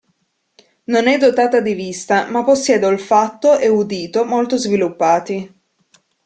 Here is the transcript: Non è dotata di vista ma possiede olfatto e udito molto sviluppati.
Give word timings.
Non 0.85 1.07
è 1.07 1.17
dotata 1.19 1.59
di 1.61 1.75
vista 1.75 2.25
ma 2.27 2.43
possiede 2.43 2.87
olfatto 2.87 3.59
e 3.59 3.67
udito 3.67 4.25
molto 4.25 4.57
sviluppati. 4.57 5.53